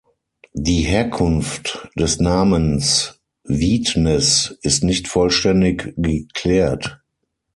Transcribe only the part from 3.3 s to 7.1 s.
Widnes ist nicht vollständig geklärt.